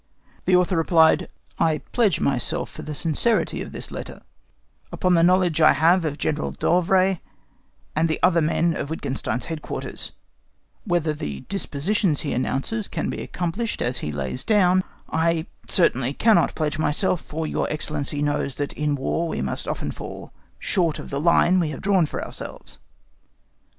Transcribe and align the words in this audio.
The 0.45 0.55
Author 0.55 0.75
replied, 0.77 1.29
"I 1.59 1.77
pledge 1.91 2.19
myself 2.19 2.71
for 2.71 2.81
the 2.81 2.95
sincerity 2.95 3.61
of 3.61 3.71
this 3.71 3.91
letter 3.91 4.23
upon 4.91 5.13
the 5.13 5.21
knowledge 5.21 5.61
I 5.61 5.73
have 5.73 6.03
of 6.05 6.17
General 6.17 6.49
d'Auvray 6.49 7.19
and 7.95 8.09
the 8.09 8.19
other 8.23 8.41
men 8.41 8.75
of 8.75 8.89
Wittgenstein's 8.89 9.45
headquarters; 9.45 10.11
whether 10.85 11.13
the 11.13 11.41
dispositions 11.41 12.21
he 12.21 12.33
announces 12.33 12.87
can 12.87 13.11
be 13.11 13.21
accomplished 13.21 13.79
as 13.79 13.99
he 13.99 14.11
lays 14.11 14.43
down 14.43 14.83
I 15.07 15.45
certainly 15.69 16.13
cannot 16.15 16.55
pledge 16.55 16.79
myself; 16.79 17.21
for 17.21 17.45
your 17.45 17.67
Excellency 17.69 18.23
knows 18.23 18.55
that 18.55 18.73
in 18.73 18.95
war 18.95 19.27
we 19.27 19.41
must 19.43 19.67
often 19.67 19.91
fall 19.91 20.33
short 20.57 20.97
of 20.97 21.11
the 21.11 21.21
line 21.21 21.59
we 21.59 21.69
have 21.69 21.81
drawn 21.83 22.07
for 22.07 22.25
ourselves." 22.25 22.79